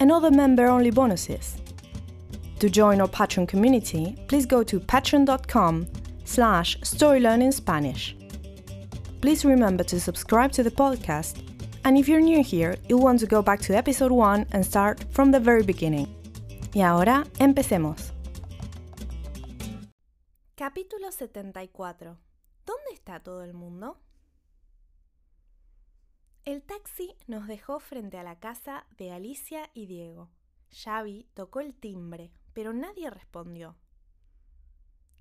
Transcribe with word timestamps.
and 0.00 0.10
other 0.10 0.30
member-only 0.30 0.90
bonuses. 0.90 1.56
To 2.60 2.70
join 2.70 3.00
our 3.00 3.08
Patreon 3.08 3.48
community, 3.48 4.16
please 4.28 4.46
go 4.46 4.62
to 4.62 4.80
patreon.com 4.80 5.86
slash 6.24 6.78
storylearningspanish. 6.80 8.14
Please 9.20 9.44
remember 9.44 9.84
to 9.84 10.00
subscribe 10.00 10.52
to 10.52 10.62
the 10.62 10.70
podcast, 10.70 11.42
and 11.84 11.96
if 11.98 12.08
you're 12.08 12.20
new 12.20 12.42
here, 12.42 12.76
you'll 12.88 13.02
want 13.02 13.20
to 13.20 13.26
go 13.26 13.42
back 13.42 13.60
to 13.60 13.76
episode 13.76 14.12
1 14.12 14.46
and 14.52 14.64
start 14.64 15.04
from 15.10 15.30
the 15.30 15.40
very 15.40 15.62
beginning. 15.62 16.08
Y 16.74 16.82
ahora, 16.82 17.24
empecemos. 17.38 18.12
Capítulo 20.56 21.10
74. 21.10 22.16
¿Dónde 22.64 22.92
está 22.94 23.20
todo 23.20 23.42
el 23.44 23.54
mundo? 23.54 23.98
El 26.44 26.62
taxi 26.62 27.16
nos 27.26 27.46
dejó 27.46 27.80
frente 27.80 28.18
a 28.18 28.22
la 28.22 28.38
casa 28.38 28.86
de 28.98 29.12
Alicia 29.12 29.70
y 29.72 29.86
Diego. 29.86 30.30
Xavi 30.70 31.26
tocó 31.32 31.60
el 31.60 31.74
timbre, 31.74 32.32
pero 32.52 32.74
nadie 32.74 33.08
respondió. 33.08 33.78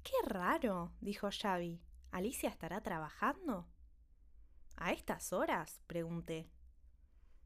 Qué 0.04 0.12
raro, 0.26 0.92
dijo 1.00 1.30
Xavi. 1.32 1.82
¿Alicia 2.12 2.50
estará 2.50 2.82
trabajando? 2.84 3.70
¿A 4.76 4.92
estas 4.92 5.32
horas? 5.32 5.80
pregunté. 5.88 6.50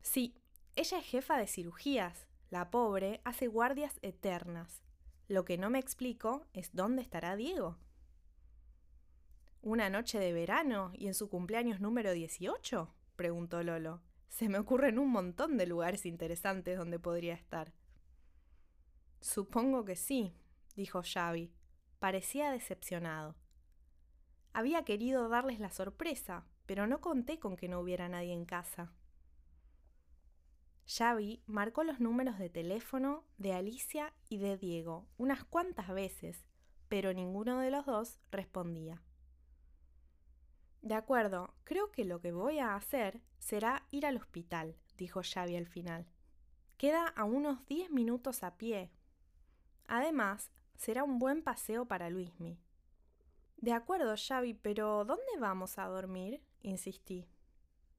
Sí, 0.02 0.42
ella 0.76 0.98
es 0.98 1.06
jefa 1.06 1.38
de 1.38 1.46
cirugías. 1.46 2.28
La 2.50 2.72
pobre 2.72 3.22
hace 3.26 3.46
guardias 3.46 4.00
eternas. 4.02 4.82
Lo 5.28 5.46
que 5.46 5.60
no 5.60 5.70
me 5.70 5.78
explico 5.78 6.48
es 6.54 6.74
dónde 6.74 7.04
estará 7.04 7.36
Diego. 7.36 7.78
¿Una 9.62 9.92
noche 9.92 10.18
de 10.18 10.34
verano 10.34 10.92
y 10.96 11.06
en 11.06 11.14
su 11.14 11.30
cumpleaños 11.30 11.80
número 11.80 12.12
18? 12.12 12.92
Preguntó 13.18 13.62
Lolo. 13.64 14.02
Se 14.30 14.48
me 14.48 14.60
ocurren 14.60 15.00
un 15.00 15.10
montón 15.10 15.58
de 15.58 15.68
lugares 15.68 16.06
interesantes 16.06 16.78
donde 16.78 17.00
podría 17.00 17.34
estar. 17.34 17.74
Supongo 19.20 19.84
que 19.84 19.98
sí, 19.98 20.34
dijo 20.76 21.02
Xavi. 21.04 21.52
Parecía 22.00 22.52
decepcionado. 22.52 23.36
Había 24.54 24.86
querido 24.86 25.28
darles 25.28 25.60
la 25.60 25.72
sorpresa, 25.72 26.46
pero 26.66 26.88
no 26.88 27.02
conté 27.02 27.40
con 27.40 27.58
que 27.58 27.68
no 27.68 27.80
hubiera 27.80 28.08
nadie 28.08 28.34
en 28.34 28.46
casa. 28.46 28.94
Xavi 30.88 31.44
marcó 31.48 31.84
los 31.84 32.00
números 32.00 32.40
de 32.40 32.50
teléfono 32.50 33.26
de 33.38 33.54
Alicia 33.54 34.14
y 34.30 34.38
de 34.38 34.58
Diego 34.58 35.06
unas 35.18 35.44
cuantas 35.44 35.90
veces, 35.90 36.46
pero 36.88 37.14
ninguno 37.14 37.60
de 37.60 37.72
los 37.72 37.86
dos 37.86 38.20
respondía. 38.32 39.02
De 40.88 40.94
acuerdo, 40.94 41.54
creo 41.66 41.92
que 41.92 42.06
lo 42.06 42.22
que 42.22 42.32
voy 42.32 42.60
a 42.60 42.74
hacer 42.74 43.22
será 43.40 43.86
ir 43.92 44.06
al 44.06 44.16
hospital, 44.16 44.78
dijo 44.96 45.20
Xavi 45.22 45.58
al 45.58 45.68
final. 45.68 46.08
Queda 46.78 47.08
a 47.08 47.26
unos 47.26 47.66
diez 47.66 47.92
minutos 47.92 48.42
a 48.42 48.56
pie. 48.56 48.90
Además, 49.88 50.50
será 50.78 51.04
un 51.04 51.20
buen 51.20 51.44
paseo 51.44 51.90
para 51.90 52.10
Luismi. 52.10 52.58
De 53.58 53.74
acuerdo, 53.74 54.16
Xavi, 54.16 54.54
pero 54.54 55.04
¿dónde 55.04 55.38
vamos 55.38 55.78
a 55.78 55.88
dormir? 55.88 56.42
insistí. 56.62 57.28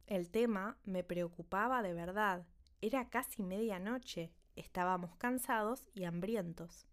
El 0.07 0.31
tema 0.31 0.79
me 0.85 1.05
preocupaba 1.05 1.83
de 1.83 1.93
verdad. 1.93 2.47
Era 2.81 3.11
casi 3.11 3.43
medianoche, 3.43 4.33
estábamos 4.57 5.15
cansados 5.17 5.87
y 5.93 6.05
hambrientos. 6.05 6.87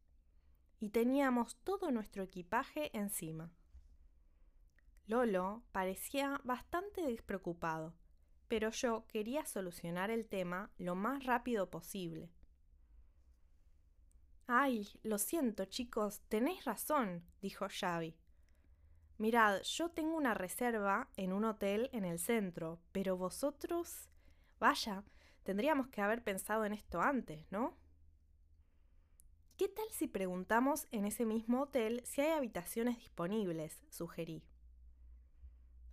Y 0.77 0.89
teníamos 0.89 1.55
todo 1.63 1.89
nuestro 1.89 2.21
equipaje 2.21 2.91
encima. 2.97 3.53
Lolo 5.07 5.61
parecía 5.71 6.41
bastante 6.43 7.03
despreocupado, 7.03 7.93
pero 8.47 8.71
yo 8.71 9.05
quería 9.07 9.45
solucionar 9.45 10.09
el 10.09 10.25
tema 10.25 10.71
lo 10.77 10.95
más 10.95 11.25
rápido 11.25 11.69
posible. 11.69 12.31
Ay, 14.47 14.87
lo 15.03 15.19
siento, 15.19 15.65
chicos, 15.65 16.21
tenéis 16.27 16.65
razón, 16.65 17.23
dijo 17.41 17.67
Xavi. 17.69 18.17
Mirad, 19.17 19.61
yo 19.61 19.89
tengo 19.89 20.17
una 20.17 20.33
reserva 20.33 21.09
en 21.17 21.33
un 21.33 21.45
hotel 21.45 21.89
en 21.93 22.05
el 22.05 22.19
centro, 22.19 22.79
pero 22.91 23.15
vosotros... 23.15 24.09
Vaya, 24.59 25.03
tendríamos 25.43 25.87
que 25.89 26.01
haber 26.01 26.23
pensado 26.23 26.65
en 26.65 26.73
esto 26.73 27.01
antes, 27.01 27.45
¿no? 27.51 27.77
¿Qué 29.57 29.67
tal 29.67 29.85
si 29.91 30.07
preguntamos 30.07 30.87
en 30.91 31.05
ese 31.05 31.25
mismo 31.25 31.61
hotel 31.61 32.01
si 32.05 32.21
hay 32.21 32.31
habitaciones 32.31 32.97
disponibles? 32.97 33.83
sugerí 33.89 34.43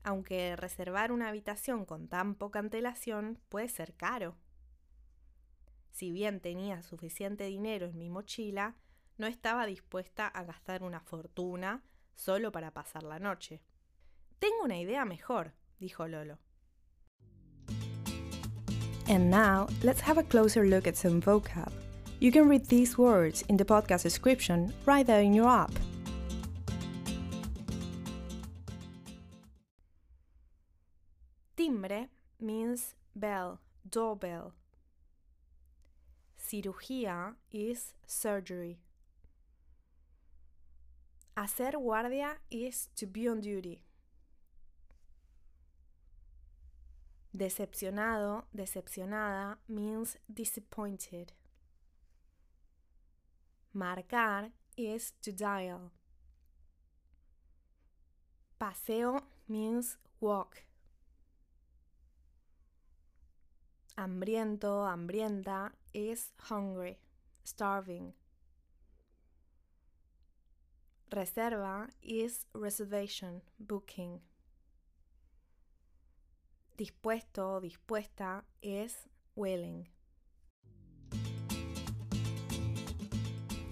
aunque 0.04 0.56
reservar 0.56 1.12
una 1.12 1.28
habitación 1.28 1.84
con 1.84 2.08
tan 2.08 2.34
poca 2.34 2.58
antelación 2.58 3.38
puede 3.48 3.68
ser 3.68 3.94
caro. 3.94 4.36
Si 5.90 6.10
bien 6.10 6.40
tenía 6.40 6.82
suficiente 6.82 7.44
dinero 7.44 7.86
en 7.86 7.98
mi 7.98 8.08
mochila, 8.08 8.76
no 9.18 9.26
estaba 9.26 9.66
dispuesta 9.66 10.26
a 10.26 10.44
gastar 10.44 10.82
una 10.82 11.00
fortuna 11.00 11.82
solo 12.14 12.50
para 12.50 12.72
pasar 12.72 13.02
la 13.02 13.18
noche. 13.18 13.62
Tengo 14.38 14.64
una 14.64 14.78
idea 14.78 15.04
mejor, 15.04 15.52
dijo 15.78 16.08
Lolo. 16.08 16.38
And 19.08 19.30
now, 19.30 19.66
let's 19.82 20.00
have 20.00 20.18
a 20.18 20.22
closer 20.22 20.64
look 20.64 20.86
at 20.86 20.96
some 20.96 21.20
vocab. 21.20 21.70
You 22.20 22.30
can 22.30 22.48
read 22.48 22.66
these 22.66 22.96
words 22.96 23.44
in 23.48 23.56
the 23.56 23.64
podcast 23.64 24.04
description 24.04 24.72
right 24.86 25.04
there 25.04 25.22
in 25.22 25.34
your 25.34 25.48
app. 25.48 25.72
Bell, 33.22 33.60
doorbell. 33.88 34.52
Cirugía 36.36 37.36
is 37.52 37.94
surgery. 38.04 38.78
Hacer 41.36 41.72
guardia 41.78 42.36
is 42.50 42.88
to 42.96 43.06
be 43.06 43.28
on 43.28 43.40
duty. 43.40 43.80
Decepcionado, 47.34 48.42
decepcionada 48.54 49.56
means 49.68 50.18
disappointed. 50.28 51.32
Marcar 53.72 54.50
is 54.76 55.12
to 55.22 55.32
dial. 55.32 55.92
Paseo 58.58 59.22
means 59.48 59.96
walk. 60.20 60.64
Hambriento, 63.96 64.86
hambrienta 64.86 65.72
is 65.92 66.32
hungry, 66.48 66.98
starving. 67.44 68.12
Reserva 71.10 71.88
is 72.02 72.46
reservation, 72.54 73.42
booking. 73.58 74.20
Dispuesto, 76.76 77.60
dispuesta 77.60 78.42
is 78.62 78.94
willing. 79.36 79.88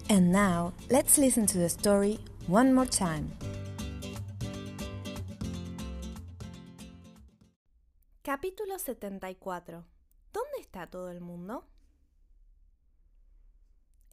And 0.09 0.31
now, 0.31 0.73
let's 0.89 1.17
listen 1.17 1.45
to 1.47 1.57
the 1.57 1.69
story 1.69 2.19
one 2.47 2.73
more 2.73 2.85
time. 2.85 3.31
Capítulo 8.21 8.77
74 8.77 9.61
¿Dónde 9.61 10.00
está 10.71 10.87
todo 10.87 11.11
el 11.11 11.19
mundo? 11.19 11.67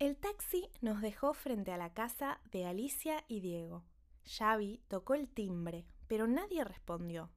El 0.01 0.17
taxi 0.17 0.69
nos 0.81 1.01
dejó 1.01 1.33
frente 1.33 1.71
a 1.71 1.77
la 1.77 1.95
casa 1.95 2.41
de 2.51 2.67
Alicia 2.67 3.25
y 3.29 3.39
Diego. 3.39 3.85
Xavi 4.25 4.83
tocó 4.89 5.15
el 5.15 5.29
timbre, 5.29 5.87
pero 6.09 6.27
nadie 6.27 6.65
respondió. 6.65 7.31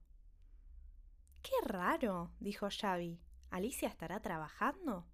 Qué 1.40 1.52
raro, 1.64 2.32
dijo 2.40 2.66
Xavi. 2.68 3.20
¿Alicia 3.50 3.86
estará 3.88 4.20
trabajando? 4.20 5.06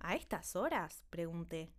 ¿A 0.00 0.16
estas 0.16 0.56
horas? 0.56 1.04
pregunté. 1.08 1.72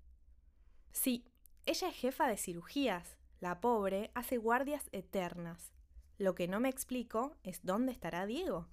Sí, 0.94 1.26
ella 1.66 1.90
es 1.90 1.96
jefa 1.96 2.30
de 2.30 2.38
cirugías. 2.38 3.18
La 3.42 3.60
pobre 3.60 4.12
hace 4.16 4.38
guardias 4.38 4.88
eternas. 4.94 5.74
Lo 6.18 6.36
que 6.36 6.48
no 6.48 6.62
me 6.62 6.70
explico 6.70 7.36
es 7.44 7.66
dónde 7.66 7.92
estará 7.92 8.26
Diego. 8.26 8.70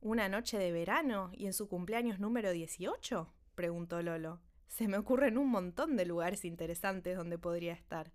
¿Una 0.00 0.28
noche 0.28 0.58
de 0.58 0.72
verano 0.72 1.30
y 1.32 1.46
en 1.46 1.52
su 1.52 1.68
cumpleaños 1.68 2.20
número 2.20 2.50
18? 2.52 3.32
preguntó 3.54 4.02
Lolo. 4.02 4.40
Se 4.68 4.88
me 4.88 4.98
ocurren 4.98 5.38
un 5.38 5.48
montón 5.48 5.96
de 5.96 6.04
lugares 6.04 6.44
interesantes 6.44 7.16
donde 7.16 7.38
podría 7.38 7.72
estar. 7.72 8.12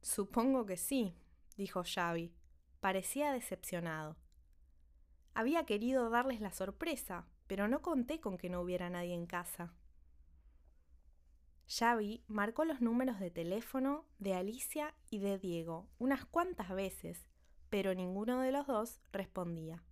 Supongo 0.00 0.64
que 0.64 0.76
sí, 0.76 1.16
dijo 1.56 1.82
Xavi. 1.84 2.32
Parecía 2.80 3.32
decepcionado. 3.32 4.16
Había 5.34 5.64
querido 5.64 6.08
darles 6.10 6.40
la 6.40 6.52
sorpresa, 6.52 7.26
pero 7.46 7.68
no 7.68 7.82
conté 7.82 8.20
con 8.20 8.38
que 8.38 8.48
no 8.48 8.60
hubiera 8.60 8.90
nadie 8.90 9.14
en 9.14 9.26
casa. 9.26 9.74
Xavi 11.68 12.24
marcó 12.28 12.64
los 12.64 12.80
números 12.80 13.20
de 13.20 13.30
teléfono 13.30 14.06
de 14.18 14.34
Alicia 14.34 14.94
y 15.10 15.18
de 15.18 15.38
Diego 15.38 15.88
unas 15.98 16.24
cuantas 16.24 16.70
veces, 16.70 17.26
pero 17.68 17.94
ninguno 17.94 18.40
de 18.40 18.52
los 18.52 18.66
dos 18.66 19.00
respondía. 19.12 19.82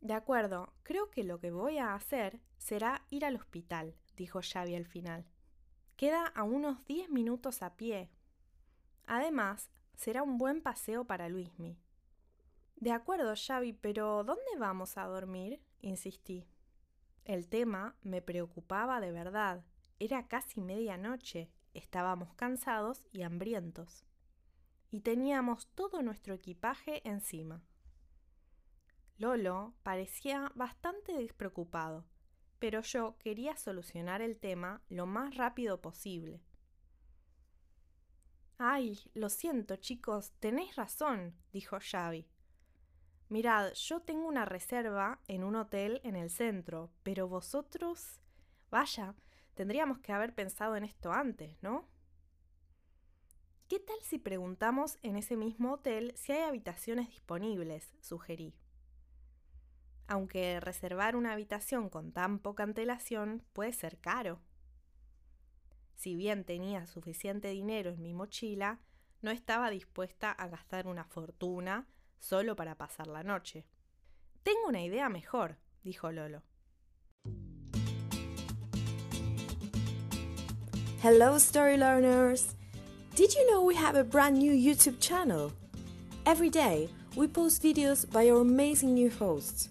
De 0.00 0.14
acuerdo, 0.14 0.72
creo 0.82 1.10
que 1.10 1.24
lo 1.24 1.40
que 1.40 1.50
voy 1.50 1.78
a 1.78 1.94
hacer 1.94 2.40
será 2.58 3.04
ir 3.10 3.24
al 3.24 3.36
hospital, 3.36 3.94
dijo 4.16 4.40
Xavi 4.42 4.74
al 4.74 4.86
final. 4.86 5.26
Queda 5.96 6.26
a 6.26 6.42
unos 6.42 6.84
diez 6.84 7.08
minutos 7.08 7.62
a 7.62 7.76
pie. 7.76 8.10
Además, 9.06 9.70
será 9.94 10.22
un 10.22 10.38
buen 10.38 10.60
paseo 10.60 11.04
para 11.06 11.28
Luismi. 11.28 11.78
De 12.76 12.92
acuerdo, 12.92 13.34
Xavi, 13.34 13.72
pero 13.72 14.22
¿dónde 14.22 14.58
vamos 14.58 14.98
a 14.98 15.04
dormir? 15.04 15.62
insistí. 15.80 16.46
El 17.24 17.48
tema 17.48 17.96
me 18.02 18.22
preocupaba 18.22 19.00
de 19.00 19.10
verdad. 19.10 19.64
Era 19.98 20.28
casi 20.28 20.60
medianoche, 20.60 21.50
estábamos 21.74 22.34
cansados 22.34 23.06
y 23.12 23.22
hambrientos. 23.22 24.04
Y 24.90 25.00
teníamos 25.00 25.66
todo 25.74 26.02
nuestro 26.02 26.34
equipaje 26.34 27.06
encima. 27.08 27.62
Lolo 29.18 29.74
parecía 29.82 30.52
bastante 30.54 31.14
despreocupado, 31.14 32.04
pero 32.58 32.82
yo 32.82 33.16
quería 33.18 33.56
solucionar 33.56 34.20
el 34.20 34.36
tema 34.38 34.82
lo 34.88 35.06
más 35.06 35.36
rápido 35.36 35.80
posible. 35.80 36.42
Ay, 38.58 38.98
lo 39.14 39.28
siento, 39.28 39.76
chicos, 39.76 40.32
tenéis 40.38 40.76
razón, 40.76 41.34
dijo 41.52 41.78
Xavi. 41.80 42.26
Mirad, 43.28 43.72
yo 43.72 44.00
tengo 44.00 44.28
una 44.28 44.44
reserva 44.44 45.20
en 45.28 45.44
un 45.44 45.56
hotel 45.56 46.00
en 46.04 46.16
el 46.16 46.30
centro, 46.30 46.90
pero 47.02 47.28
vosotros... 47.28 48.20
Vaya, 48.70 49.14
tendríamos 49.54 49.98
que 50.00 50.12
haber 50.12 50.34
pensado 50.34 50.76
en 50.76 50.84
esto 50.84 51.12
antes, 51.12 51.56
¿no? 51.62 51.88
¿Qué 53.68 53.80
tal 53.80 53.96
si 54.02 54.18
preguntamos 54.18 54.98
en 55.02 55.16
ese 55.16 55.36
mismo 55.36 55.72
hotel 55.72 56.12
si 56.16 56.32
hay 56.32 56.42
habitaciones 56.42 57.08
disponibles? 57.08 57.94
sugerí. 58.00 58.54
Aunque 60.08 60.60
reservar 60.60 61.16
una 61.16 61.32
habitación 61.32 61.88
con 61.88 62.12
tan 62.12 62.38
poca 62.38 62.62
antelación 62.62 63.42
puede 63.52 63.72
ser 63.72 63.98
caro. 63.98 64.40
Si 65.96 66.14
bien 66.14 66.44
tenía 66.44 66.86
suficiente 66.86 67.48
dinero 67.48 67.90
en 67.90 68.02
mi 68.02 68.14
mochila, 68.14 68.80
no 69.22 69.30
estaba 69.32 69.70
dispuesta 69.70 70.30
a 70.30 70.46
gastar 70.46 70.86
una 70.86 71.04
fortuna 71.04 71.88
solo 72.18 72.54
para 72.54 72.76
pasar 72.76 73.08
la 73.08 73.24
noche. 73.24 73.66
Tengo 74.44 74.68
una 74.68 74.82
idea 74.82 75.08
mejor, 75.08 75.58
dijo 75.82 76.12
Lolo. 76.12 76.42
Hello, 81.02 81.36
story 81.36 81.76
learners! 81.76 82.54
Did 83.16 83.34
you 83.34 83.46
know 83.50 83.64
we 83.64 83.74
have 83.74 83.96
a 83.96 84.04
brand 84.04 84.38
new 84.38 84.52
YouTube 84.52 85.00
channel? 85.00 85.52
Every 86.26 86.50
day, 86.50 86.88
we 87.16 87.26
post 87.26 87.62
videos 87.62 88.06
by 88.06 88.30
our 88.30 88.42
amazing 88.42 88.94
new 88.94 89.10
hosts 89.10 89.70